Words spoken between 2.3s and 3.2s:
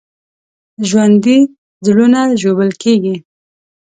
ژوبل کېږي